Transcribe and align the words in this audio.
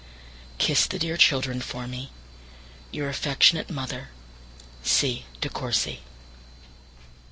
Kiss 0.57 0.87
the 0.87 0.97
dear 0.97 1.15
children 1.15 1.61
for 1.61 1.87
me. 1.87 2.09
Your 2.91 3.07
affectionate 3.07 3.69
mother, 3.69 4.09
C. 4.81 5.25
DE 5.41 5.49
COURCY. 5.49 6.01